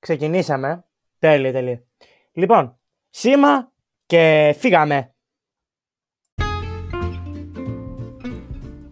[0.00, 0.84] Ξεκινήσαμε.
[1.18, 1.82] Τέλεια, τέλεια.
[2.32, 2.78] Λοιπόν,
[3.10, 3.72] σήμα
[4.06, 5.14] και φύγαμε.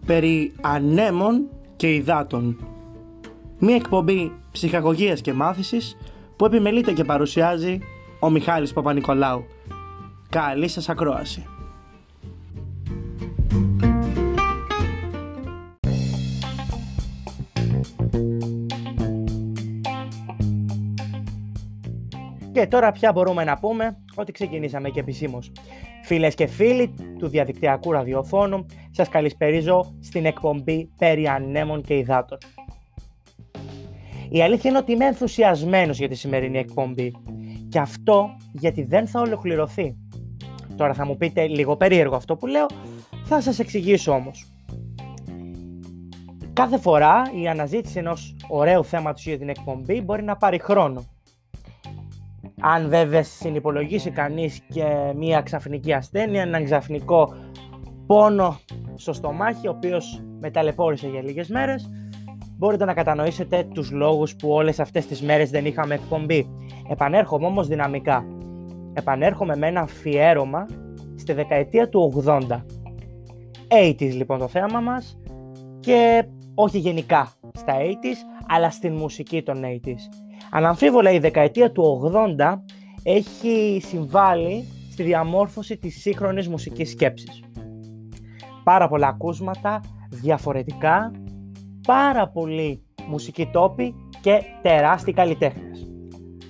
[0.05, 2.63] Περί ανέμων και υδάτων.
[3.59, 5.97] Μία εκπομπή ψυχαγωγίας και μάθησης
[6.35, 7.79] που επιμελείται και παρουσιάζει
[8.19, 9.45] ο Μιχάλης Παπα-Νικολάου.
[10.29, 11.45] Καλή σας ακρόαση.
[22.59, 25.51] Και τώρα πια μπορούμε να πούμε ότι ξεκινήσαμε και επισήμως.
[26.03, 32.37] Φίλες και φίλοι του διαδικτυακού ραδιοφώνου, σας καλησπερίζω στην εκπομπή περί ανέμων και υδάτων.
[34.29, 37.13] Η αλήθεια είναι ότι είμαι ενθουσιασμένος για τη σημερινή εκπομπή
[37.69, 39.95] και αυτό γιατί δεν θα ολοκληρωθεί.
[40.75, 42.65] Τώρα θα μου πείτε λίγο περίεργο αυτό που λέω,
[43.23, 44.45] θα σας εξηγήσω όμως.
[46.53, 51.05] Κάθε φορά η αναζήτηση ενός ωραίου θέματος για την εκπομπή μπορεί να πάρει χρόνο
[52.59, 54.83] αν βέβαια συνυπολογίσει κανείς και
[55.15, 57.33] μία ξαφνική ασθένεια, έναν ξαφνικό
[58.05, 58.59] πόνο
[58.95, 61.89] στο στομάχι, ο οποίος μεταλεπόρησε για λίγες μέρες,
[62.57, 66.49] μπορείτε να κατανοήσετε τους λόγους που όλες αυτές τις μέρες δεν είχαμε εκπομπή.
[66.89, 68.25] Επανέρχομαι όμως δυναμικά.
[68.93, 70.65] Επανέρχομαι με ένα αφιέρωμα
[71.15, 72.39] στη δεκαετία του 80.
[73.67, 75.19] 80's λοιπόν το θέμα μας
[75.79, 76.23] και
[76.53, 80.28] όχι γενικά στα 80's, αλλά στην μουσική των 80's.
[80.51, 82.53] Αναμφίβολα η δεκαετία του 80
[83.03, 87.43] έχει συμβάλει στη διαμόρφωση της σύγχρονης μουσικής σκέψης.
[88.63, 91.11] Πάρα πολλά ακούσματα, διαφορετικά,
[91.87, 95.89] πάρα πολλοί μουσικοί τόποι και τεράστιοι καλλιτέχνες.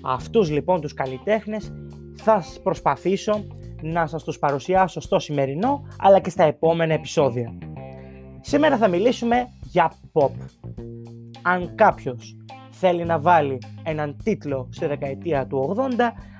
[0.01, 1.73] Αυτούς λοιπόν τους καλλιτέχνες
[2.15, 3.45] θα προσπαθήσω
[3.81, 7.57] να σας τους παρουσιάσω στο σημερινό αλλά και στα επόμενα επεισόδια.
[8.41, 10.31] Σήμερα θα μιλήσουμε για pop.
[11.41, 12.37] Αν κάποιος
[12.79, 15.81] θέλει να βάλει έναν τίτλο στη δεκαετία του 80,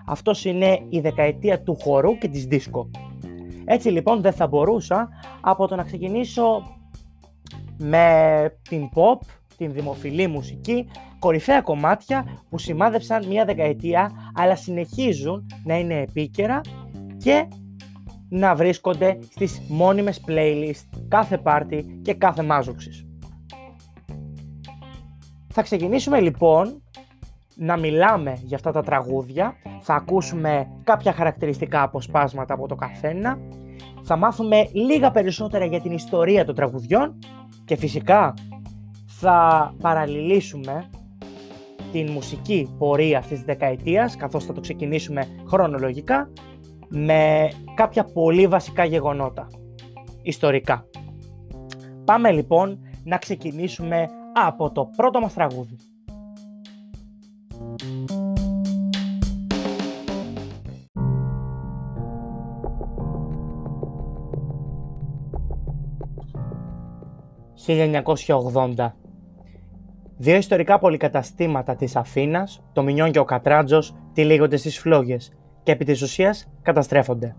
[0.06, 2.90] αυτός είναι η δεκαετία του χορού και της δίσκο.
[3.66, 5.10] Έτσι λοιπόν δεν θα μπορούσα
[5.42, 6.64] από το να ξεκινήσω
[7.78, 9.26] με την pop,
[9.58, 10.88] την δημοφιλή μουσική,
[11.20, 16.62] κορυφαία κομμάτια που σημάδεψαν μια δεκαετία αλλά συνεχίζουν να είναι επίκαιρα
[17.18, 17.48] και
[18.30, 23.09] να βρίσκονται στις μόνιμες playlist κάθε πάρτι και κάθε μάζοξης.
[25.52, 26.82] Θα ξεκινήσουμε λοιπόν
[27.56, 33.40] να μιλάμε για αυτά τα τραγούδια, θα ακούσουμε κάποια χαρακτηριστικά αποσπάσματα από το καθένα,
[34.02, 37.20] θα μάθουμε λίγα περισσότερα για την ιστορία των τραγουδιών.
[37.66, 38.34] Και φυσικά
[39.06, 40.90] θα παραλληλήσουμε
[41.92, 46.32] την μουσική πορεία αυτής της δεκαετίας, καθώς θα το ξεκινήσουμε χρονολογικά,
[46.88, 49.48] με κάποια πολύ βασικά γεγονότα,
[50.22, 50.86] ιστορικά.
[52.06, 54.08] Πάμε λοιπόν να ξεκινήσουμε
[54.48, 55.76] από το πρώτο μας τραγούδι.
[67.68, 68.96] «1980.
[70.18, 75.32] Δύο ιστορικά πολυκαταστήματα της Αθήνας, το Μινιόν και ο Κατράτζος, τυλίγονται στις φλόγες
[75.64, 77.36] και επί της ουσίας καταστρέφονται.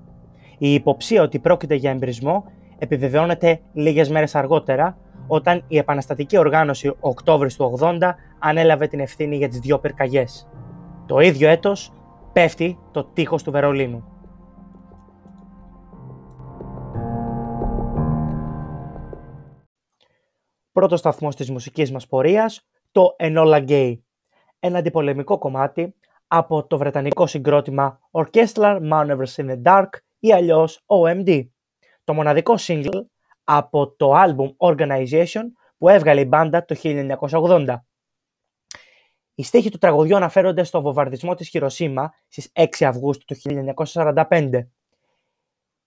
[0.58, 2.44] Η υποψία ότι πρόκειται για εμπρισμό
[2.78, 4.96] επιβεβαιώνεται λίγες μέρες αργότερα
[5.32, 7.98] όταν η επαναστατική οργάνωση Οκτώβρης του 80
[8.38, 10.48] ανέλαβε την ευθύνη για τις δύο πυρκαγιές.
[11.06, 11.92] Το ίδιο έτος
[12.32, 14.04] πέφτει το τείχος του Βερολίνου.
[20.72, 23.98] Πρώτο σταθμός της μουσικής μας πορείας, το Enola Gay,
[24.60, 25.94] ένα αντιπολεμικό κομμάτι
[26.26, 29.88] από το βρετανικό συγκρότημα Orchestral Manoeuvres in the Dark
[30.18, 31.48] ή αλλιώς OMD.
[32.04, 33.04] Το μοναδικό single
[33.52, 35.42] από το album Organization
[35.78, 37.76] που έβγαλε η μπάντα το 1980.
[39.34, 43.40] Οι στίχοι του τραγουδιού αναφέρονται στο βομβαρδισμό της Χειροσύμα στις 6 Αυγούστου του
[43.92, 44.50] 1945.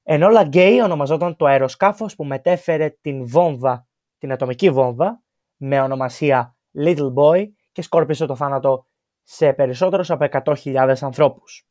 [0.03, 3.87] Ενώ Γκέι ονομαζόταν το αεροσκάφος που μετέφερε την βόμβα,
[4.17, 5.23] την ατομική βόμβα,
[5.55, 8.87] με ονομασία Little Boy και σκόρπισε το θάνατο
[9.21, 11.67] σε περισσότερους από 100.000 ανθρώπους.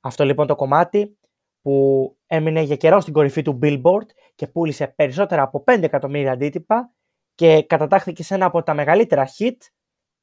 [0.00, 1.18] Αυτό λοιπόν το κομμάτι
[1.62, 6.92] που έμεινε για καιρό στην κορυφή του Billboard και πούλησε περισσότερα από 5 εκατομμύρια αντίτυπα
[7.34, 9.56] και κατατάχθηκε σε ένα από τα μεγαλύτερα hit.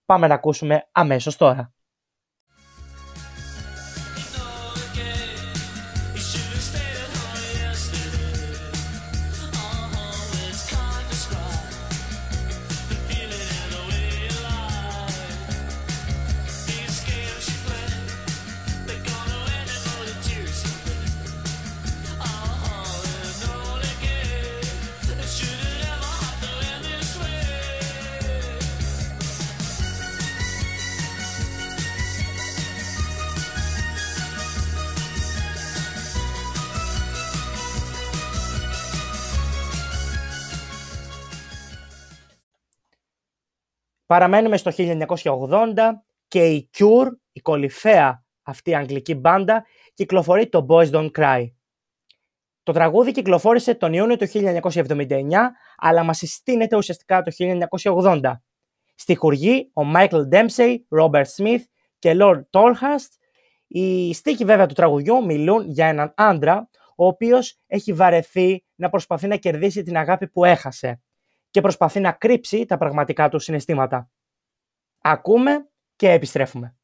[0.05, 1.73] Πάμε να ακούσουμε αμέσως τώρα.
[44.07, 45.73] Παραμένουμε στο 1980
[46.27, 51.51] και η Cure, η κολυφαία αυτή η αγγλική μπάντα, κυκλοφορεί το Boys Don't Cry.
[52.63, 55.19] Το τραγούδι κυκλοφόρησε τον Ιούνιο του 1979,
[55.77, 57.31] αλλά μας συστήνεται ουσιαστικά το
[57.81, 58.21] 1980.
[58.95, 61.63] Στη χουργή ο Michael Dempsey, Robert Smith
[61.99, 63.11] και Lord Tolhurst.
[63.67, 69.27] Οι στίχοι βέβαια του τραγουδιού μιλούν για έναν άντρα, ο οποίος έχει βαρεθεί να προσπαθεί
[69.27, 71.01] να κερδίσει την αγάπη που έχασε
[71.57, 74.09] και προσπαθεί να κρύψει τα πραγματικά του συναισθήματα.
[75.01, 76.76] Ακούμε και επιστρέφουμε.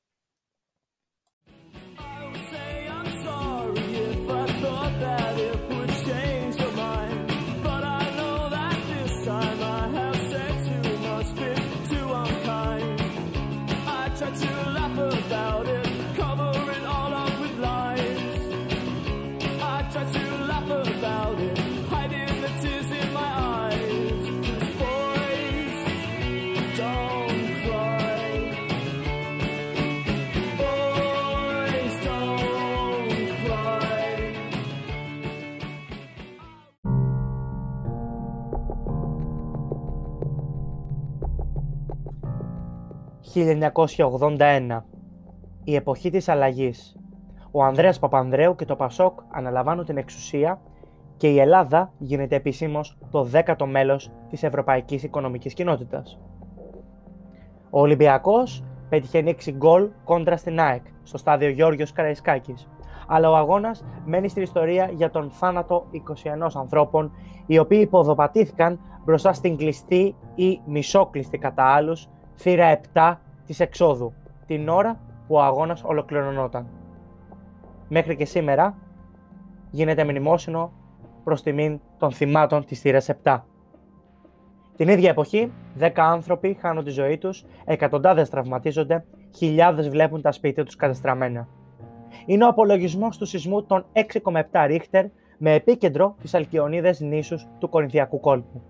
[43.34, 44.86] «1981.
[45.64, 46.96] Η εποχή της αλλαγής.
[47.52, 50.62] Ο Ανδρέας Παπανδρέου και το Πασόκ αναλαμβάνουν την εξουσία
[51.18, 56.20] και η Ελλάδα γίνεται επισήμως το δέκατο μέλος της Ευρωπαϊκής Οικονομικής Κοινότητας.
[57.70, 62.68] Ο Ολυμπιακός πέτυχε 6 γκολ κόντρα στην ΑΕΚ στο στάδιο Γιώργος Καραϊσκάκης,
[63.08, 67.12] αλλά ο αγώνας μένει στην ιστορία για τον θάνατο 21 ανθρώπων
[67.46, 74.14] οι οποίοι υποδοπατήθηκαν μπροστά στην κλειστή ή μισόκλειστη κατά άλλους θύρα 7 της εξόδου,
[74.46, 76.68] την ώρα που ο αγώνας ολοκληρωνόταν.
[77.88, 78.78] Μέχρι και σήμερα
[79.70, 80.72] γίνεται μνημόσυνο
[81.24, 83.44] προς τιμήν των θυμάτων της θύρας 7.
[84.76, 89.06] Την ίδια εποχή, 10 άνθρωποι χάνουν τη ζωή τους, εκατοντάδες τραυματίζονται,
[89.36, 91.48] χιλιάδες βλέπουν τα σπίτια τους καταστραμμένα.
[92.26, 95.06] Είναι ο απολογισμός του σεισμού των 6,7 ρίχτερ
[95.38, 98.62] με επίκεντρο τις Αλκιονίδες νήσους του Κορινθιακού κόλπου.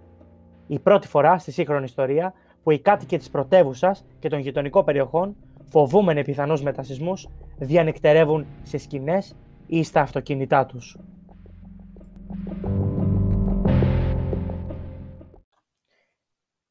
[0.67, 2.33] Η πρώτη φορά στη σύγχρονη ιστορία
[2.63, 5.35] που οι κάτοικοι της πρωτεύουσα και των γειτονικών περιοχών,
[5.69, 7.27] φοβούμενοι πιθανούς μετασυσμούς,
[7.57, 9.35] διανυκτερεύουν σε σκηνές
[9.67, 10.97] ή στα αυτοκίνητά τους.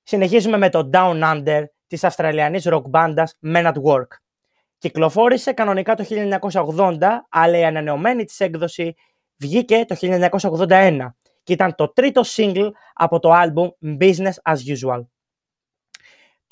[0.02, 4.06] Συνεχίζουμε με το Down Under της Αυστραλιανής rock μπάντας Men at Work.
[4.78, 6.98] Κυκλοφόρησε κανονικά το 1980,
[7.28, 8.94] αλλά η ανανεωμένη της έκδοση
[9.36, 15.00] βγήκε το 1981 και ήταν το τρίτο single από το album Business As Usual.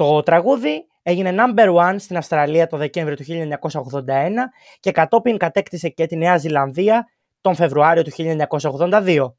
[0.00, 4.31] Το τραγούδι έγινε number one στην Αυστραλία το Δεκέμβριο του 1981
[4.81, 7.06] και κατόπιν κατέκτησε και τη Νέα Ζηλανδία
[7.41, 9.32] τον Φεβρουάριο του 1982.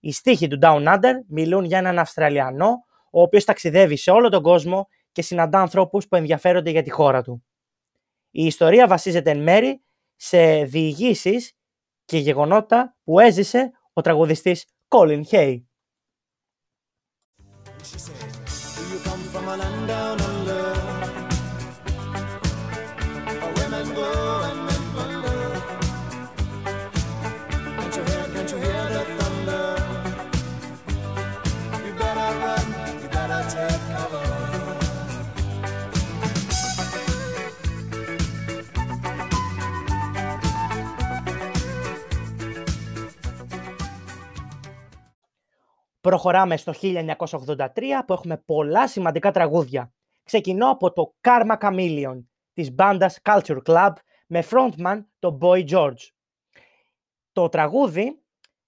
[0.00, 4.42] Οι στίχοι του Down Under μιλούν για έναν Αυστραλιανό ο οποίος ταξιδεύει σε όλο τον
[4.42, 7.44] κόσμο και συναντά ανθρώπους που ενδιαφέρονται για τη χώρα του.
[8.30, 9.82] Η ιστορία βασίζεται εν μέρη
[10.16, 11.52] σε διηγήσεις
[12.04, 15.60] και γεγονότα που έζησε ο τραγουδιστής Colin Hay.
[46.06, 47.68] Προχωράμε στο 1983
[48.06, 49.92] που έχουμε πολλά σημαντικά τραγούδια.
[50.22, 53.92] Ξεκινώ από το Karma Chameleon της μπάντας Culture Club
[54.26, 56.08] με frontman το Boy George.
[57.32, 58.22] Το τραγούδι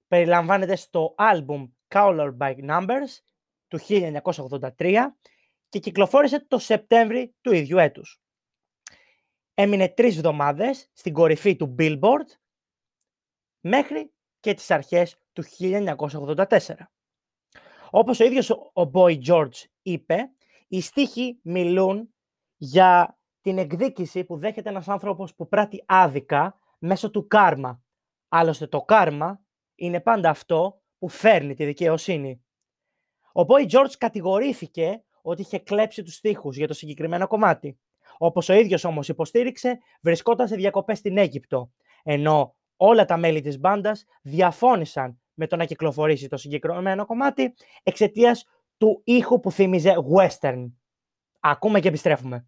[0.09, 3.21] περιλαμβάνεται στο album Color by Numbers
[3.68, 4.97] του 1983
[5.68, 8.21] και κυκλοφόρησε το Σεπτέμβρη του ίδιου έτους.
[9.54, 12.28] Έμεινε τρεις εβδομάδες στην κορυφή του Billboard
[13.61, 16.75] μέχρι και τις αρχές του 1984.
[17.90, 20.30] Όπως ο ίδιος ο Boy George είπε,
[20.68, 22.14] οι στίχοι μιλούν
[22.57, 27.83] για την εκδίκηση που δέχεται ένας άνθρωπος που πράττει άδικα μέσω του κάρμα.
[28.28, 29.40] Άλλωστε το κάρμα
[29.75, 32.42] είναι πάντα αυτό που φέρνει τη δικαιοσύνη.
[33.33, 37.78] Ο Boy George κατηγορήθηκε ότι είχε κλέψει τους στίχους για το συγκεκριμένο κομμάτι.
[38.18, 43.59] Όπως ο ίδιος όμως υποστήριξε, βρισκόταν σε διακοπές στην Αίγυπτο, ενώ όλα τα μέλη της
[43.59, 48.45] μπάντας διαφώνησαν με το να κυκλοφορήσει το συγκεκριμένο κομμάτι εξαιτίας
[48.76, 50.71] του ήχου που θύμιζε western.
[51.40, 52.47] Ακούμε και επιστρέφουμε.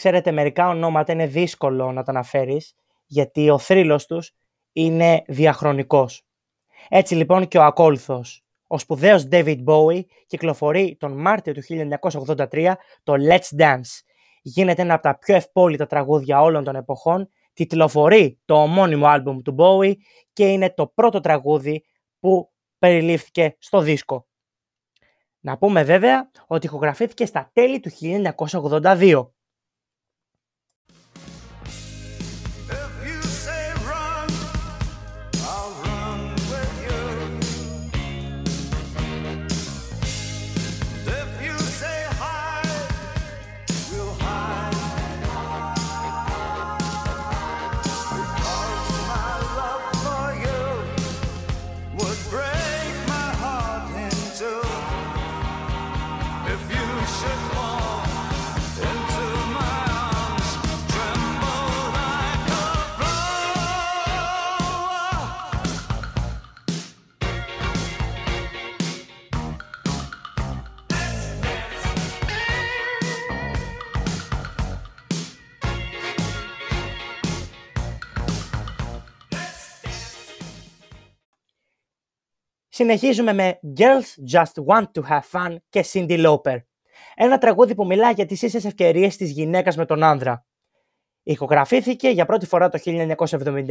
[0.00, 2.74] Ξέρετε, μερικά ονόματα είναι δύσκολο να τα αναφέρεις,
[3.06, 4.32] γιατί ο θρύλος τους
[4.72, 6.22] είναι διαχρονικός.
[6.88, 8.44] Έτσι λοιπόν και ο ακόλουθος.
[8.66, 14.00] Ο σπουδαίος David Bowie κυκλοφορεί τον Μάρτιο του 1983 το Let's Dance.
[14.42, 19.54] Γίνεται ένα από τα πιο ευπόλυτα τραγούδια όλων των εποχών, τιτλοφορεί το ομώνυμο άλμπουμ του
[19.58, 19.94] Bowie
[20.32, 21.84] και είναι το πρώτο τραγούδι
[22.20, 24.26] που περιλήφθηκε στο δίσκο.
[25.40, 27.90] Να πούμε βέβαια ότι ηχογραφήθηκε στα τέλη του
[28.70, 29.28] 1982.
[82.80, 86.56] Συνεχίζουμε με Girls Just Want to Have Fun και Cindy Lauper.
[87.14, 90.46] Ένα τραγούδι που μιλάει για τις ίσες ευκαιρίες της γυναίκας με τον άνδρα.
[91.22, 93.66] Ηχογραφήθηκε για πρώτη φορά το 1979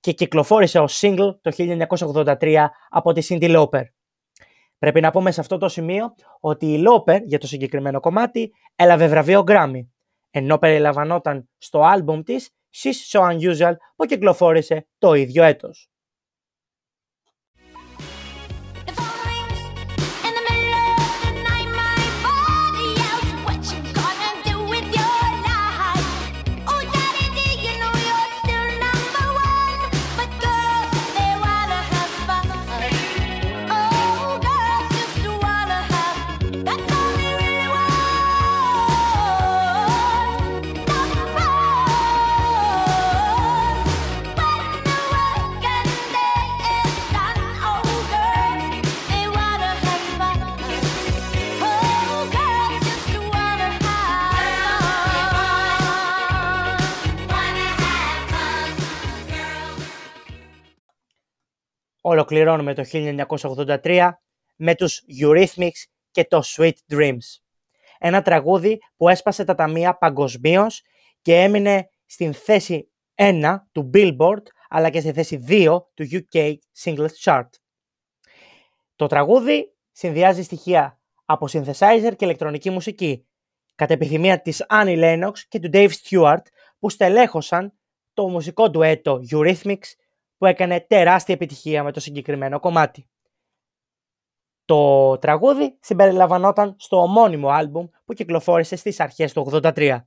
[0.00, 3.82] και κυκλοφόρησε ως single το 1983 από τη Cindy Lauper.
[4.78, 9.06] Πρέπει να πούμε σε αυτό το σημείο ότι η Lauper για το συγκεκριμένο κομμάτι έλαβε
[9.06, 9.86] βραβείο Grammy,
[10.30, 15.90] ενώ περιλαμβανόταν στο άλμπουμ της She's So Unusual που κυκλοφόρησε το ίδιο έτος.
[62.08, 62.84] Ολοκληρώνουμε το
[63.84, 64.10] 1983
[64.56, 67.18] με τους Eurythmics και το Sweet Dreams.
[67.98, 70.82] Ένα τραγούδι που έσπασε τα ταμεία παγκοσμίως
[71.22, 77.14] και έμεινε στην θέση 1 του Billboard αλλά και στη θέση 2 του UK Singles
[77.24, 77.48] Chart.
[78.96, 83.26] Το τραγούδι συνδυάζει στοιχεία από synthesizer και ηλεκτρονική μουσική,
[83.74, 86.42] κατά επιθυμία της Annie Lennox και του Dave Stewart
[86.78, 87.72] που στελέχωσαν
[88.14, 89.92] το μουσικό ντουέτο Eurythmics
[90.38, 93.08] που έκανε τεράστια επιτυχία με το συγκεκριμένο κομμάτι.
[94.64, 99.98] Το τραγούδι συμπεριλαμβανόταν στο ομώνυμο άλμπουμ που κυκλοφόρησε στις αρχές του 83.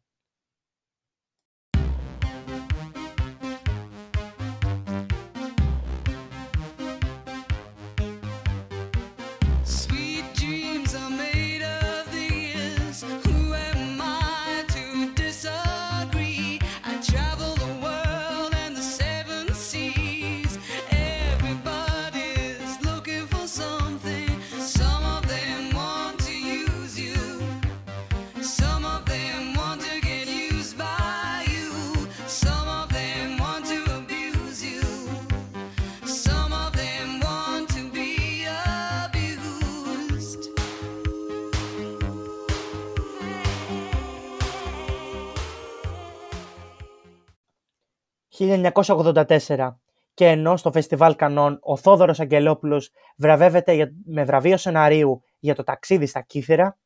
[48.74, 49.76] «1984»
[50.14, 56.06] και ενώ στο Φεστιβάλ Κανών ο Θόδωρος Αγγελόπουλος βραβεύεται με βραβείο σεναρίου για το ταξίδι
[56.06, 56.78] στα Κύθυρα,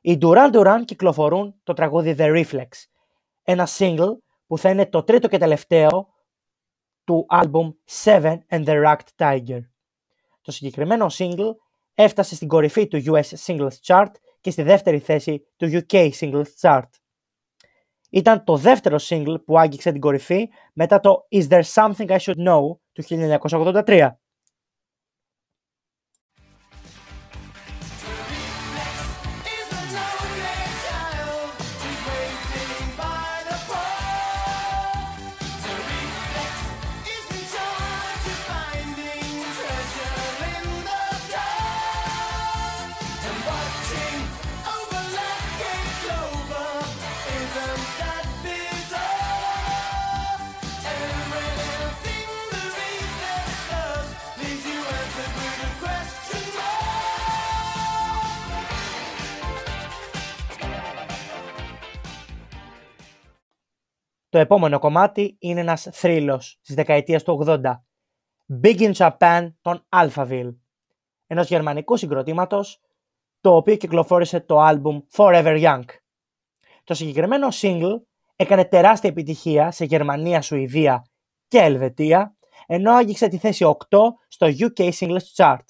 [0.00, 2.68] οι Duran Duran κυκλοφορούν το τραγούδι The Reflex,
[3.42, 6.08] ένα single που θα είναι το τρίτο και τελευταίο
[7.04, 7.70] του άλμπουμ
[8.04, 9.60] Seven and the Racked Tiger.
[10.42, 11.54] Το συγκεκριμένο single
[11.94, 14.10] έφτασε στην κορυφή του US Singles Chart
[14.40, 16.88] και στη δεύτερη θέση του UK Singles Chart.
[18.10, 22.48] Ήταν το δεύτερο single που άγγιξε την κορυφή μετά το Is There Something I Should
[22.48, 22.60] Know
[22.92, 23.02] του
[23.86, 24.08] 1983.
[64.30, 67.60] Το επόμενο κομμάτι είναι ένας θρύλος της δεκαετίας του 80.
[68.62, 70.54] Big in Japan των Alphaville,
[71.26, 72.80] ενός γερμανικού συγκροτήματος,
[73.40, 75.84] το οποίο κυκλοφόρησε το άλμπουμ Forever Young.
[76.84, 78.00] Το συγκεκριμένο single
[78.36, 81.06] έκανε τεράστια επιτυχία σε Γερμανία, Σουηδία
[81.48, 85.64] και Ελβετία, ενώ άγγιξε τη θέση 8 στο UK Singles Chart.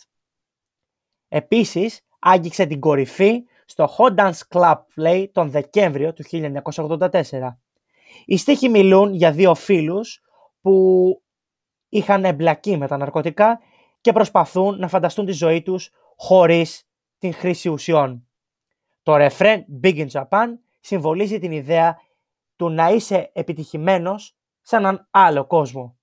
[1.29, 7.59] Επίσης, άγγιξε την κορυφή στο Hot Dance Club Play τον Δεκέμβριο του 1984.
[8.25, 10.21] Οι στίχοι μιλούν για δύο φίλους
[10.61, 10.75] που
[11.89, 13.61] είχαν εμπλακεί με τα ναρκωτικά
[14.01, 16.89] και προσπαθούν να φανταστούν τη ζωή τους χωρίς
[17.19, 18.27] την χρήση ουσιών.
[19.03, 20.47] Το ρεφρέν Big in Japan
[20.81, 21.99] συμβολίζει την ιδέα
[22.57, 26.00] του να είσαι επιτυχημένος σε έναν άλλο κόσμο.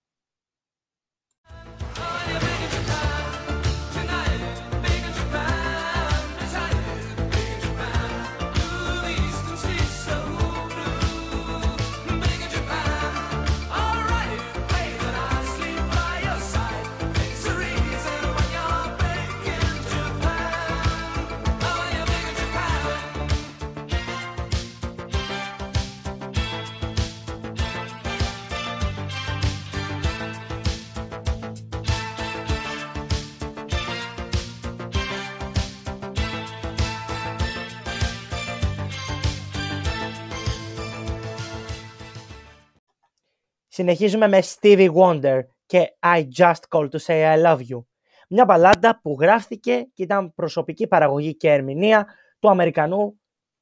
[43.77, 47.83] Συνεχίζουμε με Stevie Wonder και I Just Call to Say I Love You.
[48.29, 52.07] Μια μπαλάντα που γράφτηκε και ήταν προσωπική παραγωγή και ερμηνεία
[52.39, 53.19] του Αμερικανού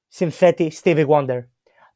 [0.08, 1.40] συνθέτη Stevie Wonder.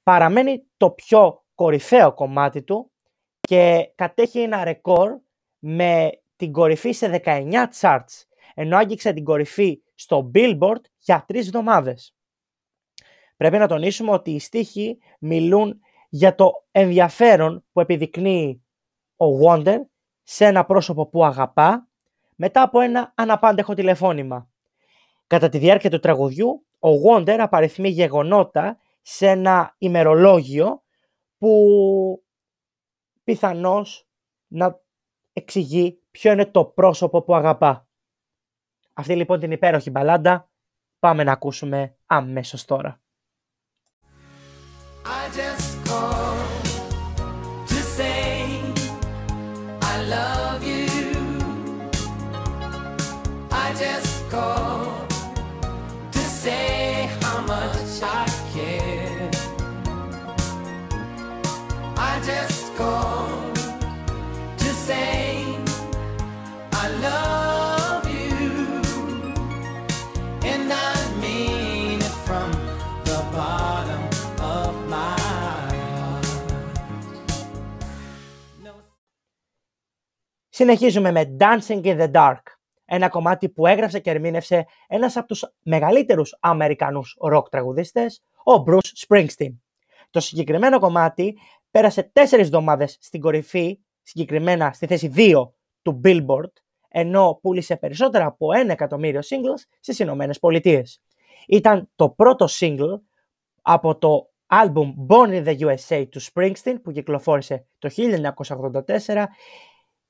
[0.03, 2.91] Παραμένει το πιο κορυφαίο κομμάτι του
[3.39, 5.19] και κατέχει ένα ρεκόρ
[5.59, 12.15] με την κορυφή σε 19 charts, ενώ άγγιξε την κορυφή στο Billboard για τρεις εβδομάδες.
[13.37, 15.79] Πρέπει να τονίσουμε ότι οι στίχοι μιλούν
[16.09, 18.63] για το ενδιαφέρον που επιδεικνύει
[19.15, 19.77] ο Wonder
[20.23, 21.87] σε ένα πρόσωπο που αγαπά
[22.35, 24.49] μετά από ένα αναπάντεχο τηλεφώνημα.
[25.27, 30.83] Κατά τη διάρκεια του τραγουδιού, ο Wonder απαριθμεί γεγονότα σε ένα ημερολόγιο
[31.37, 32.23] που
[33.23, 34.07] πιθανώς
[34.47, 34.81] να
[35.33, 37.87] εξηγεί ποιο είναι το πρόσωπο που αγαπά.
[38.93, 40.49] Αυτή λοιπόν την υπέροχη μπαλάντα
[40.99, 43.01] πάμε να ακούσουμε αμέσως τώρα.
[80.59, 82.41] Συνεχίζουμε με Dancing in the Dark,
[82.85, 89.07] ένα κομμάτι που έγραψε και ερμήνευσε ένας από τους μεγαλύτερους Αμερικανούς ροκ τραγουδίστες, ο Bruce
[89.07, 89.53] Springsteen.
[90.09, 91.37] Το συγκεκριμένο κομμάτι
[91.71, 96.53] πέρασε τέσσερις εβδομάδες στην κορυφή, συγκεκριμένα στη θέση 2 του Billboard,
[96.89, 101.01] ενώ πούλησε περισσότερα από ένα εκατομμύριο singles στις Ηνωμένες Πολιτείες.
[101.47, 102.99] Ήταν το πρώτο single
[103.61, 107.89] από το album Born in the USA του Springsteen που κυκλοφόρησε το
[108.75, 109.25] 1984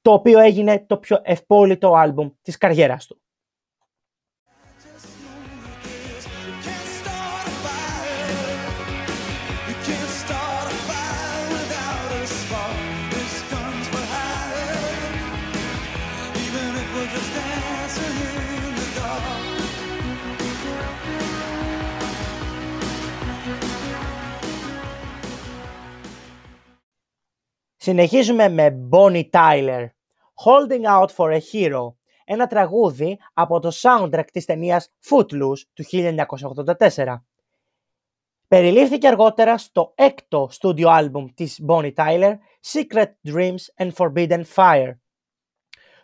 [0.02, 3.22] το οποίο έγινε το πιο ευπόλυτο άλμπουμ της καριέρας του.
[27.82, 29.88] Συνεχίζουμε με Bonnie Tyler,
[30.46, 31.94] Holding Out for a Hero,
[32.26, 37.16] ένα τραγούδι από το soundtrack της ταινίας Footloose του 1984.
[38.48, 42.34] Περιλήφθηκε αργότερα στο έκτο studio album της Bonnie Tyler,
[42.72, 44.92] Secret Dreams and Forbidden Fire.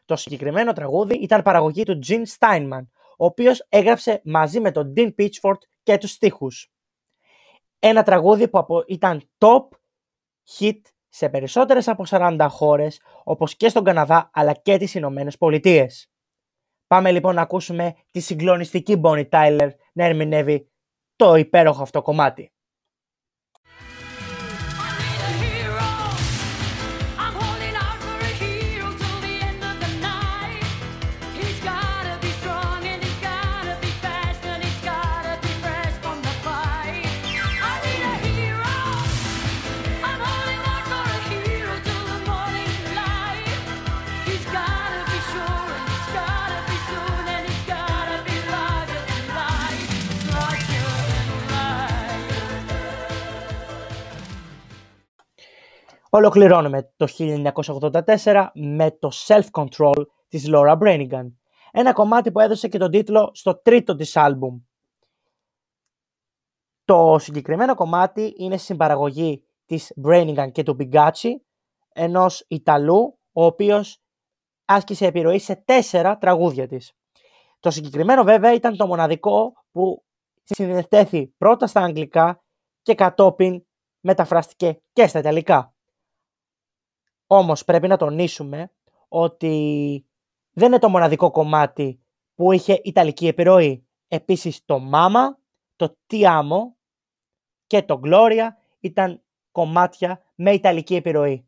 [0.05, 2.85] Το συγκεκριμένο τραγούδι ήταν παραγωγή του Gene Steinman,
[3.17, 6.71] ο οποίος έγραψε μαζί με τον Dean Pitchford και τους στίχους.
[7.79, 9.67] Ένα τραγούδι που ήταν top
[10.59, 10.81] hit
[11.15, 16.09] σε περισσότερες από 40 χώρες, όπως και στον Καναδά αλλά και τις Ηνωμένες Πολιτείες.
[16.87, 20.71] Πάμε λοιπόν να ακούσουμε τη συγκλονιστική Bonnie Tyler να ερμηνεύει
[21.15, 22.54] το υπέροχο αυτό κομμάτι.
[56.15, 57.07] Ολοκληρώνουμε το
[58.23, 61.31] 1984 με το Self-Control της Laura Branigan.
[61.71, 64.59] Ένα κομμάτι που έδωσε και τον τίτλο στο τρίτο της άλμπουμ.
[66.85, 71.29] Το συγκεκριμένο κομμάτι είναι συμπαραγωγή της Branigan και του Bigacci,
[71.93, 74.01] ενός Ιταλού, ο οποίος
[74.65, 76.93] άσκησε επιρροή σε τέσσερα τραγούδια της.
[77.59, 80.03] Το συγκεκριμένο βέβαια ήταν το μοναδικό που
[80.43, 82.43] συνδετέθη πρώτα στα αγγλικά
[82.81, 83.65] και κατόπιν
[83.99, 85.74] μεταφράστηκε και στα ιταλικά.
[87.27, 88.71] Όμως πρέπει να τονίσουμε
[89.07, 90.05] ότι
[90.51, 91.99] δεν είναι το μοναδικό κομμάτι
[92.35, 93.87] που είχε ιταλική επιρροή.
[94.07, 95.35] Επίσης το Mama,
[95.75, 96.59] το Ti Amo
[97.67, 98.47] και το Gloria
[98.79, 101.47] ήταν κομμάτια με ιταλική επιρροή.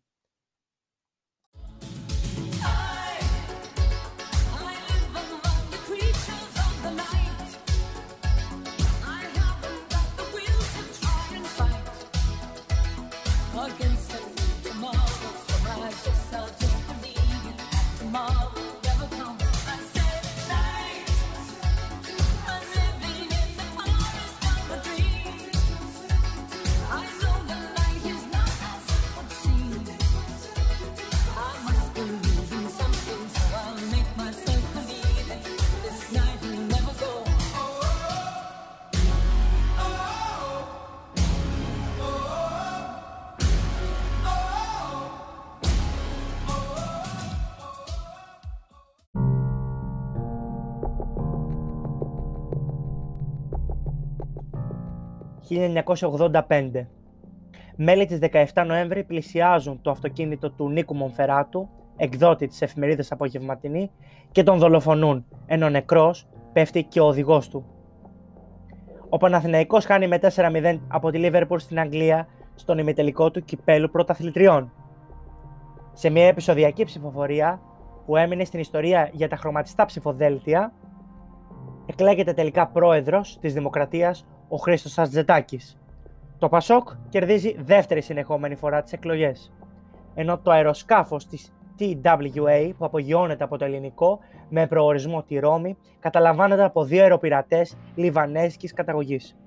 [55.60, 56.86] ...1985.
[57.76, 58.20] Μέλη της
[58.54, 63.92] 17 Νοέμβρη πλησιάζουν το αυτοκίνητο του Νίκου Μονφεράτου, εκδότη της εφημερίδας Απογευματινή,
[64.32, 67.66] και τον δολοφονούν, ενώ νεκρός πέφτει και ο οδηγός του.
[69.10, 74.72] Ο Παναθηναϊκός χάνει με 4-0 από τη Λίβερπουρ στην Αγγλία στον ημιτελικό του κυπέλου πρωταθλητριών.
[75.94, 77.62] Σε μια επεισοδιακή ψηφοφορία
[78.06, 80.74] που έμεινε στην ιστορία για τα χρωματιστά ψηφοδέλτια,
[81.86, 85.78] εκλέγεται τελικά πρόεδρος της Δημοκρατίας ο Χρήστος Ατζετάκης.
[86.38, 89.52] Το Πασόκ κερδίζει δεύτερη συνεχόμενη φορά τις εκλογές,
[90.16, 96.64] ενώ το αεροσκάφος της TWA που απογειώνεται από το ελληνικό με προορισμό τη Ρώμη καταλαμβάνεται
[96.64, 99.38] από δύο αεροπειρατές λιβανέζικης καταγωγής.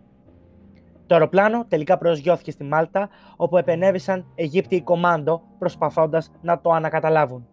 [1.07, 7.47] Το αεροπλάνο τελικά προσγειώθηκε στη Μάλτα, όπου επενέβησαν Αιγύπτιοι κομάντο προσπαθώντας να το ανακαταλάβουν.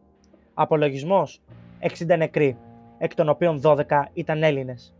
[0.53, 1.41] Απολογισμός
[1.79, 2.57] 60 νεκροί,
[2.97, 4.96] εκ των οποίων 12 ήταν Έλληνες.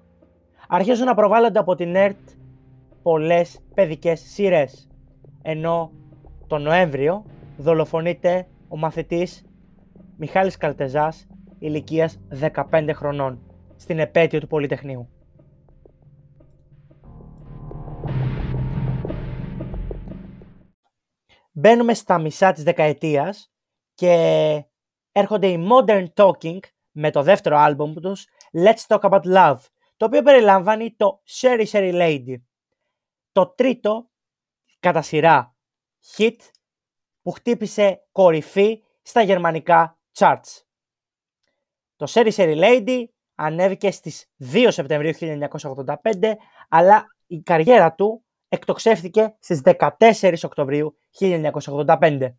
[0.67, 2.29] Αρχίζουν να προβάλλονται από την ΕΡΤ
[3.01, 4.87] πολλές παιδικές σειρές,
[5.41, 5.91] ενώ
[6.47, 7.25] το Νοέμβριο
[7.57, 9.45] δολοφονείται ο μαθητής
[10.17, 11.27] Μιχάλης Καλτεζάς
[11.59, 12.19] ηλικίας
[12.71, 13.39] 15 χρονών
[13.75, 15.09] στην επέτειο του Πολυτεχνείου.
[21.51, 23.51] Μπαίνουμε στα μισά της δεκαετίας
[23.93, 24.63] και
[25.11, 26.59] έρχονται οι Modern Talking
[26.91, 29.57] με το δεύτερο άλμπομ τους Let's Talk About Love
[29.97, 32.35] το οποίο περιλαμβάνει το Sherry Sherry Lady
[33.31, 34.09] το τρίτο
[34.79, 35.55] κατά σειρά
[36.17, 36.35] hit
[37.21, 40.61] που χτύπησε κορυφή στα γερμανικά charts.
[41.95, 43.03] Το Sherry Sherry Lady
[43.35, 46.33] ανέβηκε στις 2 Σεπτεμβρίου 1985,
[46.69, 49.61] αλλά η καριέρα του εκτοξεύθηκε στις
[49.99, 52.33] 14 Οκτωβρίου 1985.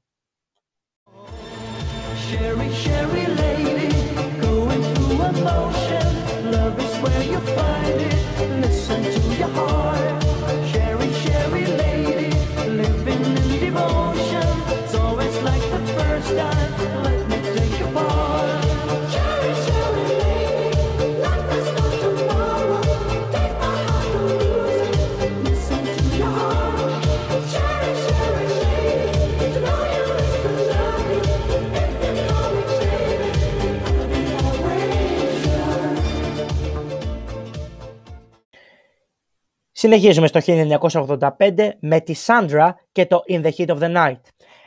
[39.81, 44.21] Συνεχίζουμε στο 1985 με τη Sandra και το In the Heat of the Night.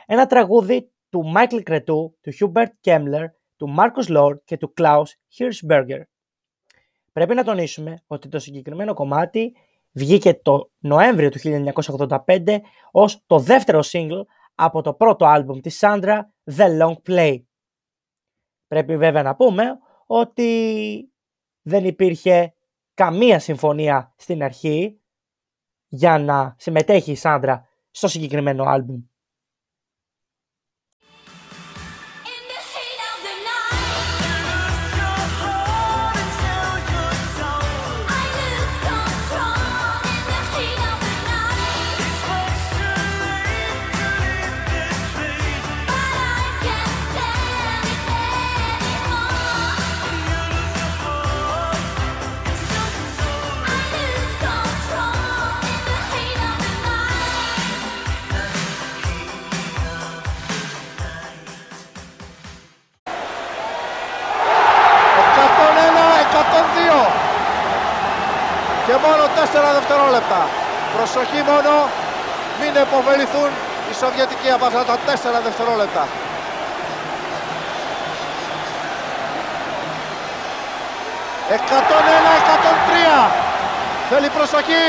[0.06, 3.24] Ένα τραγούδι του Michael Cretu, του Hubert Kemmler,
[3.56, 5.02] του Marcus Lord και του Klaus
[5.38, 6.02] Hirschberger.
[7.12, 9.54] Πρέπει να τονίσουμε ότι το συγκεκριμένο κομμάτι
[9.92, 11.38] βγήκε το Νοέμβριο του
[12.26, 12.58] 1985
[12.90, 14.22] ως το δεύτερο single
[14.54, 16.18] από το πρώτο άλμπουμ της Sandra,
[16.56, 17.42] The Long Play.
[18.66, 21.12] Πρέπει βέβαια να πούμε ότι
[21.62, 22.54] δεν υπήρχε
[22.94, 24.96] καμία συμφωνία στην αρχή
[25.94, 29.02] για να συμμετέχει η Σάντρα στο συγκεκριμένο άλμπουμ.
[69.60, 70.40] Δευτερόλεπτα.
[70.96, 71.72] Προσοχή μόνο,
[72.60, 73.50] μην επωφεληθούν
[73.88, 76.04] οι Σοβιετικοί από αυτά τα 4 δευτερόλεπτα.
[81.48, 83.30] «101-103».
[84.10, 84.84] Θέλει προσοχή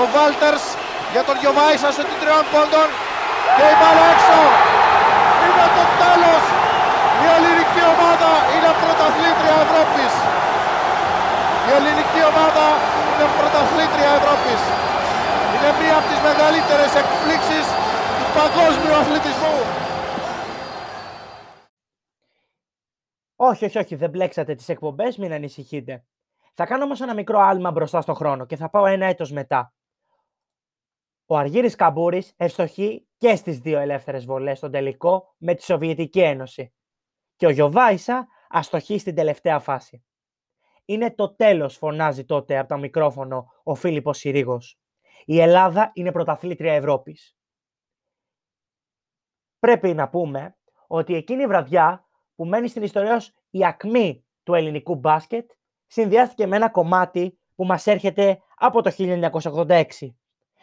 [0.00, 0.64] ο Βάλτερς
[1.12, 2.88] για τον Γιωβάησα σε την τριών πόντων
[3.56, 4.40] και η μπάλα έξω.
[5.44, 6.42] Είναι το τέλος.
[7.24, 10.12] Η ελληνική ομάδα είναι πρωταθλήτρια Ευρώπης.
[11.68, 12.66] Η ελληνική ομάδα
[13.20, 14.60] είναι πρωταθλήτρια Ευρώπης.
[15.54, 17.66] Είναι μία από τις μεγαλύτερες εκπλήξεις
[18.16, 19.58] του παγκόσμιου αθλητισμού.
[23.36, 26.04] Όχι, όχι, όχι, δεν μπλέξατε τις εκπομπές, μην ανησυχείτε.
[26.54, 29.74] Θα κάνω όμως ένα μικρό άλμα μπροστά στον χρόνο και θα πάω ένα έτος μετά.
[31.26, 36.72] Ο Αργύρης Καμπούρης ευστοχεί και στις δύο ελεύθερες βολές στον τελικό με τη Σοβιετική Ένωση.
[37.36, 40.04] Και ο Γιωβάησα αστοχεί στην τελευταία φάση.
[40.90, 44.78] Είναι το τέλος, φωνάζει τότε από το μικρόφωνο ο Φίλιππος Συρίγος.
[45.24, 47.36] Η Ελλάδα είναι πρωταθλήτρια Ευρώπης.
[49.58, 54.54] Πρέπει να πούμε ότι εκείνη η βραδιά που μένει στην ιστορία ως η ακμή του
[54.54, 55.50] ελληνικού μπάσκετ
[55.86, 59.84] συνδυάστηκε με ένα κομμάτι που μας έρχεται από το 1986.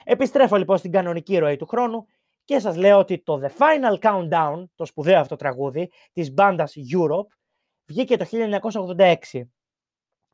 [0.03, 2.05] Επιστρέφω λοιπόν στην κανονική ροή του χρόνου
[2.43, 7.37] και σας λέω ότι το The Final Countdown, το σπουδαίο αυτό τραγούδι της μπάντας Europe,
[7.85, 8.25] βγήκε το
[8.97, 9.47] 1986.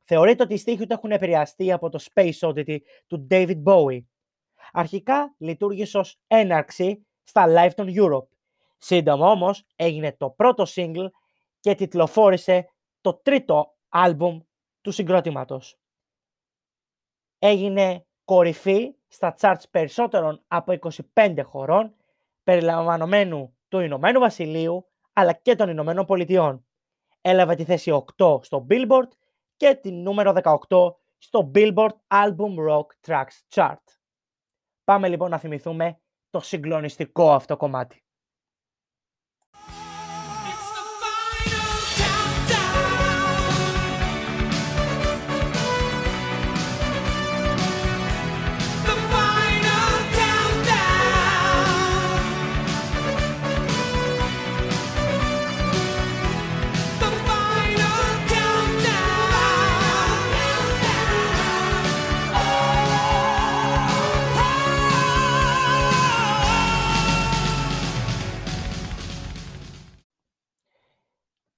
[0.03, 4.03] Θεωρείται ότι οι στίχοι του έχουν επηρεαστεί από το Space Oddity του David Bowie.
[4.71, 8.27] Αρχικά λειτουργήσε ως έναρξη στα live των Europe.
[8.77, 11.07] Σύντομα όμως έγινε το πρώτο single
[11.59, 12.65] και τιτλοφόρησε
[13.01, 14.39] το τρίτο άλμπουμ
[14.81, 15.77] του συγκρότηματος.
[17.39, 20.77] Έγινε κορυφή στα charts περισσότερων από
[21.13, 21.95] 25 χωρών,
[22.43, 26.65] περιλαμβανομένου του Ηνωμένου Βασιλείου, αλλά και των Ηνωμένων Πολιτειών.
[27.21, 29.07] Έλαβε τη θέση 8 στο Billboard
[29.63, 30.33] και την νούμερο
[30.69, 33.83] 18 στο Billboard Album Rock Tracks Chart.
[34.83, 35.99] Πάμε λοιπόν να θυμηθούμε
[36.29, 38.02] το συγκλονιστικό αυτό κομμάτι.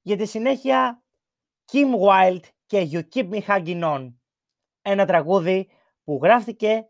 [0.07, 1.03] Για τη συνέχεια,
[1.71, 4.13] Kim Wilde και You Keep Me Hanging On.
[4.81, 5.69] Ένα τραγούδι
[6.03, 6.89] που γράφτηκε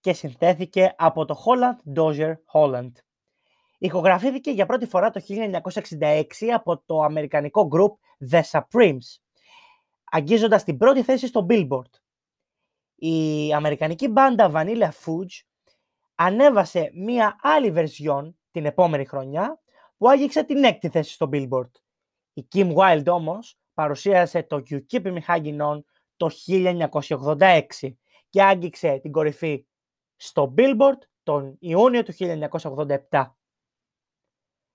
[0.00, 2.92] και συνθέθηκε από το Holland Dozier Holland.
[3.78, 5.20] Ηχογραφήθηκε για πρώτη φορά το
[5.98, 7.92] 1966 από το αμερικανικό group
[8.30, 9.18] The Supremes,
[10.04, 11.92] αγγίζοντας την πρώτη θέση στο Billboard.
[12.94, 15.40] Η αμερικανική μπάντα Vanilla Fudge
[16.14, 19.60] ανέβασε μία άλλη βερσιόν την επόμενη χρονιά
[19.96, 21.70] που άγγιξε την έκτη θέση στο Billboard.
[22.32, 25.80] Η Kim Wilde όμως παρουσίασε το You Keep Me Hanging On
[26.16, 27.62] το 1986
[28.28, 29.66] και άγγιξε την κορυφή
[30.16, 32.12] στο Billboard τον Ιούνιο του
[33.10, 33.26] 1987.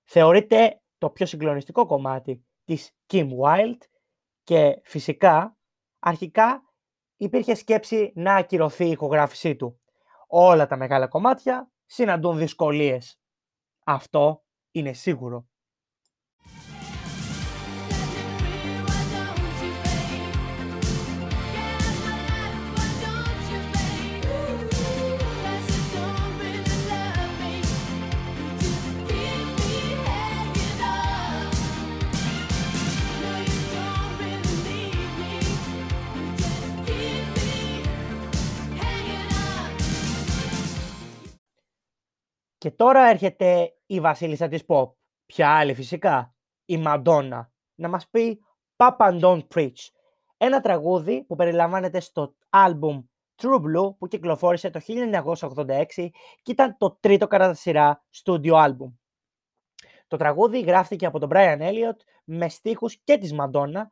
[0.04, 3.82] Θεωρείται το πιο συγκλονιστικό κομμάτι της Kim Wilde
[4.43, 5.58] και φυσικά
[6.00, 6.63] αρχικά
[7.17, 9.80] υπήρχε σκέψη να ακυρωθεί η ηχογράφησή του.
[10.28, 13.20] Όλα τα μεγάλα κομμάτια συναντούν δυσκολίες.
[13.86, 15.48] Αυτό είναι σίγουρο.
[42.58, 44.91] Και τώρα έρχεται η βασίλισσα της pop.
[45.26, 47.52] Ποια άλλη φυσικά, η Μαντόνα.
[47.76, 48.39] Να μας πει
[48.76, 49.89] Papa Don't Preach.
[50.38, 53.04] Ένα τραγούδι που περιλαμβάνεται στο άλμπουμ
[53.41, 55.86] True Blue που κυκλοφόρησε το 1986
[56.41, 58.93] και ήταν το τρίτο κατά σειρά στούντιο άλμπουμ.
[60.08, 63.91] Το τραγούδι γράφτηκε από τον Brian Elliott με στίχους και της Μαντόνα,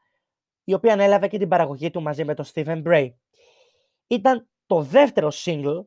[0.63, 3.13] η οποία ανέλαβε και την παραγωγή του μαζί με τον Stephen Bray.
[4.07, 5.85] Ήταν το δεύτερο single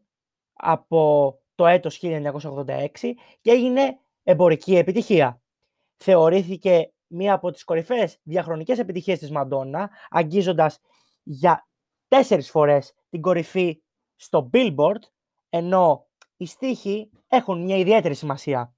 [0.52, 5.40] από το έτος 1986 και έγινε εμπορική επιτυχία.
[5.96, 10.80] Θεωρήθηκε μία από τις κορυφαίες διαχρονικές επιτυχίες της Μαντόνα, αγγίζοντας
[11.22, 11.66] για
[12.08, 13.82] τέσσερις φορές την κορυφή
[14.16, 15.02] στο Billboard,
[15.48, 18.74] ενώ οι στίχοι έχουν μια ιδιαίτερη σημασία.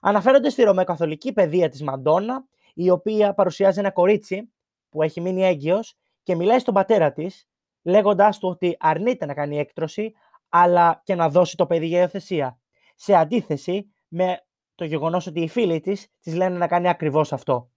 [0.00, 4.52] Αναφέρονται στη ρωμαιοκαθολική παιδεία της Μαντόνα, η οποία παρουσιάζει ένα κορίτσι
[4.88, 7.48] που έχει μείνει έγκυος και μιλάει στον πατέρα της
[7.82, 10.14] λέγοντας του ότι αρνείται να κάνει έκτρωση,
[10.56, 12.58] αλλά και να δώσει το παιδί για υιοθεσία.
[12.94, 17.70] Σε αντίθεση με το γεγονός ότι οι φίλοι της της λένε να κάνει ακριβώς αυτό.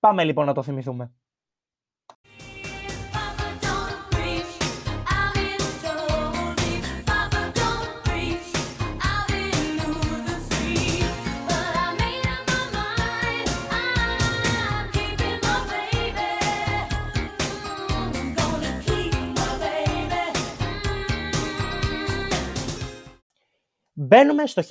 [0.00, 1.14] Πάμε λοιπόν να το θυμηθούμε.
[24.10, 24.62] Μπαίνουμε στο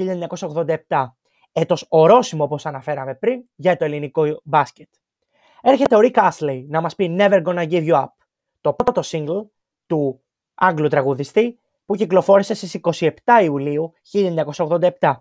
[0.88, 1.06] 1987,
[1.52, 4.88] έτος ορόσημο όπως αναφέραμε πριν για το ελληνικό μπάσκετ.
[5.62, 8.08] Έρχεται ο Rick Astley να μας πει Never Gonna Give You Up,
[8.62, 9.48] το πρώτο single
[9.86, 10.24] του
[10.56, 13.10] Άγγλου τραγουδιστή που κυκλοφόρησε στις 27
[13.44, 13.94] Ιουλίου
[15.00, 15.14] 1987.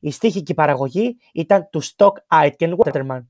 [0.00, 3.26] Η στίχη και η παραγωγή ήταν του Stock Aitken Waterman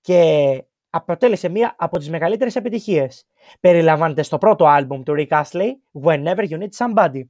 [0.00, 3.26] και αποτέλεσε μία από τις μεγαλύτερες επιτυχίες.
[3.60, 5.70] Περιλαμβάνεται στο πρώτο άλμπουμ του Rick Astley,
[6.02, 7.22] Whenever You Need Somebody.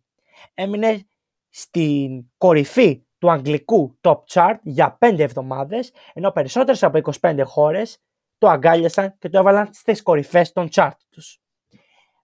[0.55, 1.05] Έμεινε
[1.51, 7.99] στην κορυφή του αγγλικού top chart για 5 εβδομάδες, ενώ περισσότερες από 25 χώρες
[8.39, 11.41] το αγκάλιασαν και το έβαλαν στις κορυφές των chart τους.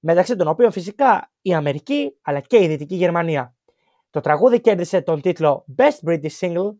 [0.01, 3.55] Μεταξύ των οποίων φυσικά η Αμερική αλλά και η Δυτική Γερμανία.
[4.11, 6.75] Το τραγούδι κέρδισε τον τίτλο Best British Single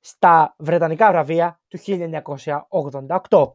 [0.00, 1.78] στα Βρετανικά βραβεία του
[3.28, 3.52] 1988.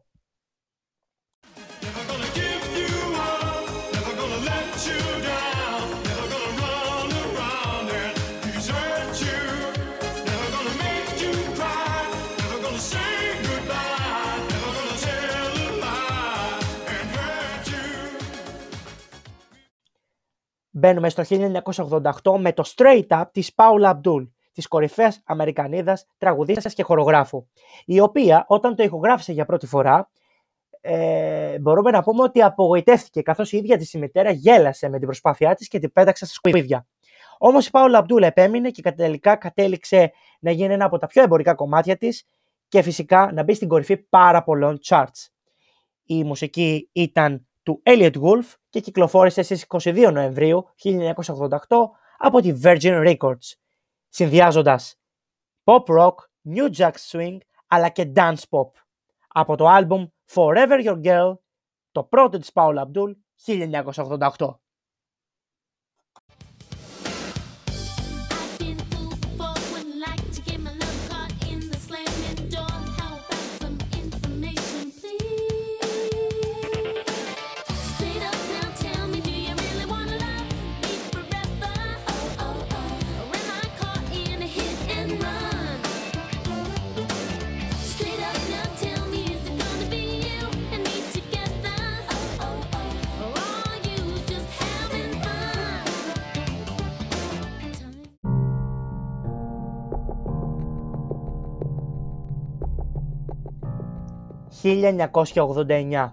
[20.82, 21.22] Μπαίνουμε στο
[22.22, 27.46] 1988 με το Straight Up της Paula Abdul, της κορυφαίας Αμερικανίδας τραγουδίστας και χορογράφου,
[27.84, 30.10] η οποία όταν το ηχογράφησε για πρώτη φορά,
[30.80, 35.06] ε, μπορούμε να πούμε ότι απογοητεύτηκε καθώς η ίδια της η μητέρα γέλασε με την
[35.06, 36.86] προσπάθειά της και την πέταξε στα σκουπίδια.
[37.38, 41.54] Όμως η Paula Abdul επέμεινε και τελικά κατέληξε να γίνει ένα από τα πιο εμπορικά
[41.54, 42.24] κομμάτια της
[42.68, 45.26] και φυσικά να μπει στην κορυφή πάρα πολλών charts.
[46.04, 51.48] Η μουσική ήταν του Elliot Wolf και κυκλοφόρησε στις 22 Νοεμβρίου 1988
[52.18, 53.52] από τη Virgin Records,
[54.08, 55.00] συνδυάζοντας
[55.64, 56.14] pop rock,
[56.54, 58.70] new jack swing αλλά και dance pop
[59.28, 61.36] από το άλμπουμ Forever Your Girl,
[61.92, 63.12] το πρώτο της Paula Abdul
[63.46, 64.61] 1988.
[104.62, 106.10] ...1989.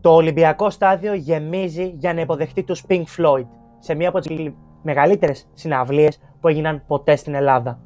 [0.00, 3.46] Το Ολυμπιακό στάδιο γεμίζει για να υποδεχτεί τους Pink Floyd
[3.78, 4.50] σε μία από τις
[4.82, 7.78] μεγαλύτερες συναυλίες που έγιναν ποτέ στην Ελλάδα.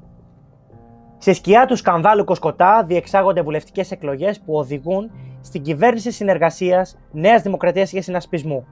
[1.19, 5.11] Σε σκιά του σκανδάλου Κοσκοτά διεξάγονται βουλευτικές εκλογές που οδηγούν
[5.41, 8.67] στην κυβέρνηση συνεργασίας Νέας Δημοκρατίας και Συνασπισμού.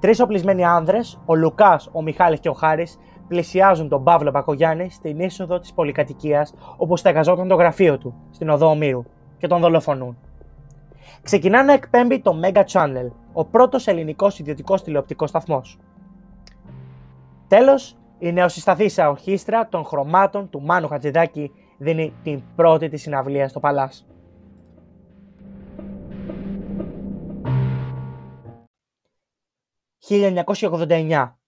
[0.00, 5.20] Τρεις οπλισμένοι άνδρες, ο Λουκάς, ο Μιχάλης και ο Χάρης, πλησιάζουν τον Παύλο Πακογιάννη στην
[5.20, 9.04] είσοδο της πολυκατοικίας όπου στεγαζόταν το γραφείο του, στην οδό Ομήρου,
[9.38, 10.18] και τον δολοφονούν.
[11.22, 15.78] Ξεκινά να εκπέμπει το Mega Channel, ο πρώτος ελληνικός ιδιωτικός τηλεοπτικός σταθμός.
[17.48, 23.60] Τέλος, η νεοσυσταθήσα ορχήστρα των χρωμάτων του Μάνου Χατζηδάκη δίνει την πρώτη της συναυλία στο
[23.60, 24.06] Παλάς.
[30.08, 31.38] «1989»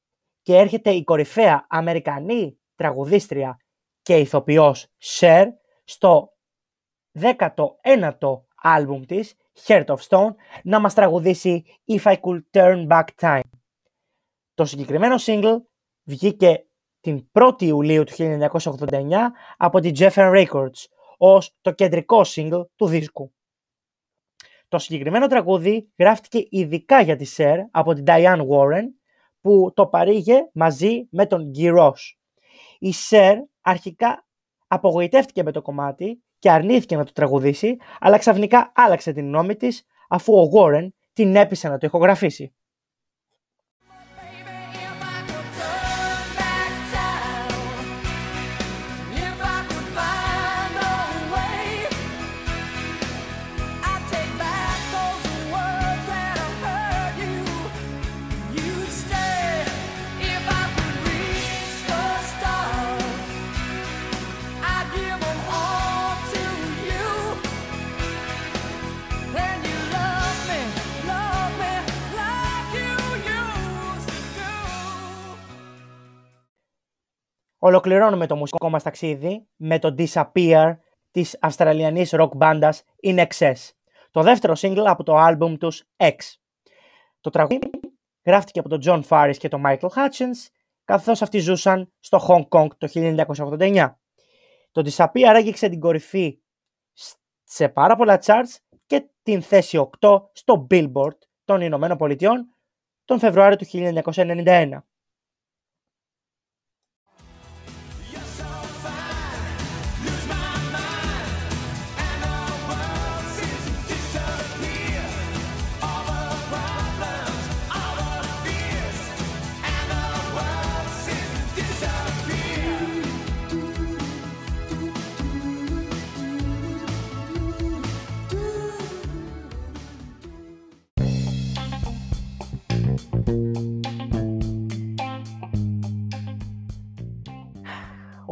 [0.43, 3.57] και έρχεται η κορυφαία Αμερικανή τραγουδίστρια
[4.03, 4.86] και ηθοποιός
[5.18, 5.45] Cher
[5.84, 6.32] στο
[7.18, 9.34] 19ο άλμπουμ της,
[9.66, 13.50] Heart of Stone, να μας τραγουδήσει If I Could Turn Back Time.
[14.54, 15.56] Το συγκεκριμένο single
[16.04, 16.64] βγήκε
[17.00, 19.12] την 1η Ιουλίου του 1989
[19.56, 20.84] από τη Geffen Records
[21.18, 23.32] ως το κεντρικό single του δίσκου.
[24.68, 28.84] Το συγκεκριμένο τραγούδι γράφτηκε ειδικά για τη Cher από την Diane Warren
[29.40, 32.14] που το παρήγε μαζί με τον Guy Ross.
[32.78, 34.26] Η Cher αρχικά
[34.66, 39.86] απογοητεύτηκε με το κομμάτι και αρνήθηκε να το τραγουδήσει, αλλά ξαφνικά άλλαξε την γνώμη της
[40.09, 42.55] αφού ο Warren την έπεισε να το ηχογραφήσει.
[77.62, 80.76] Ολοκληρώνουμε το μουσικό μας ταξίδι με το Disappear
[81.11, 83.54] της Αυστραλιανής rock μπάντας In Excess,
[84.11, 86.14] το δεύτερο single από το άλμπουμ τους X.
[87.20, 87.70] Το τραγούδι
[88.26, 90.48] γράφτηκε από τον John Faris και τον Michael Hutchins,
[90.84, 93.90] καθώς αυτοί ζούσαν στο Hong Kong το 1989.
[94.70, 96.38] Το Disappear έγιξε την κορυφή
[97.44, 98.56] σε πάρα πολλά charts
[98.86, 102.54] και την θέση 8 στο Billboard των Ηνωμένων Πολιτειών
[103.04, 103.66] τον Φεβρουάριο του
[104.04, 104.68] 1991.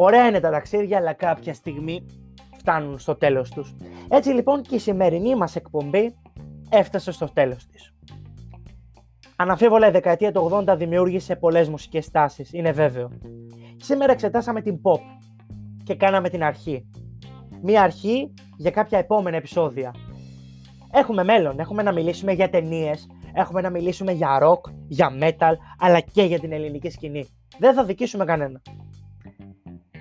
[0.01, 2.07] Ωραία είναι τα ταξίδια, αλλά κάποια στιγμή
[2.59, 3.76] φτάνουν στο τέλος τους.
[4.09, 6.14] Έτσι λοιπόν και η σημερινή μας εκπομπή
[6.70, 7.94] έφτασε στο τέλος της.
[9.36, 13.11] Αναφίβολα η δεκαετία του 80 δημιούργησε πολλές μουσικές τάσεις, είναι βέβαιο.
[13.76, 15.01] Σήμερα εξετάσαμε την pop
[15.84, 16.88] και κάναμε την αρχή.
[17.62, 19.94] Μία αρχή για κάποια επόμενα επεισόδια.
[20.92, 26.01] Έχουμε μέλλον, έχουμε να μιλήσουμε για ταινίες, έχουμε να μιλήσουμε για rock, για metal, αλλά
[26.01, 27.28] και για την ελληνική σκηνή.
[27.59, 28.61] Δεν θα δικήσουμε κανένα.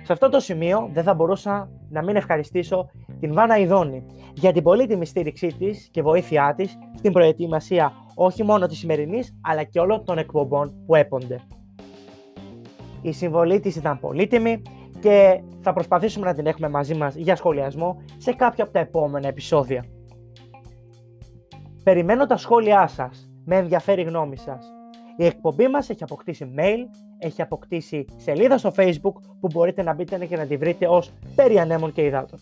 [0.08, 2.90] Σε αυτό το σημείο δεν θα μπορούσα να μην ευχαριστήσω
[3.20, 8.66] την Βάνα Ιδόνη για την πολύτιμη στήριξή της και βοήθειά της στην προετοιμασία όχι μόνο
[8.66, 11.40] της σημερινής αλλά και όλων των εκπομπών που έπονται.
[13.02, 14.62] Η συμβολή της ήταν πολύτιμη
[15.00, 19.28] και θα προσπαθήσουμε να την έχουμε μαζί μας για σχολιασμό σε κάποια από τα επόμενα
[19.28, 19.84] επεισόδια.
[21.82, 24.77] Περιμένω τα σχόλιά σας, με ενδιαφέρει η γνώμη σας.
[25.20, 26.78] Η εκπομπή μας έχει αποκτήσει mail,
[27.18, 31.58] έχει αποκτήσει σελίδα στο facebook που μπορείτε να μπείτε και να τη βρείτε ως περί
[31.58, 32.38] ανέμων και υδάτων.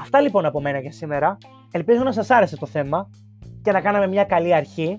[0.00, 1.38] Αυτά λοιπόν από μένα για σήμερα.
[1.70, 3.10] Ελπίζω να σας άρεσε το θέμα
[3.62, 4.98] και να κάναμε μια καλή αρχή.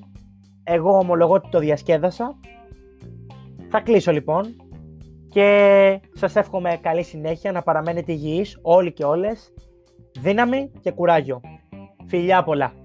[0.64, 2.40] Εγώ ομολογώ ότι το διασκέδασα.
[3.70, 4.56] Θα κλείσω λοιπόν
[5.30, 9.54] και σας εύχομαι καλή συνέχεια να παραμένετε υγιείς όλοι και όλες.
[10.20, 11.42] Δύναμη και κουράγιο.
[12.08, 12.79] Φιλιά πολλά!